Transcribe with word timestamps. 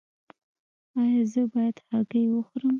ایا 0.99 1.21
زه 1.31 1.41
باید 1.53 1.77
هګۍ 1.91 2.23
وخورم؟ 2.29 2.69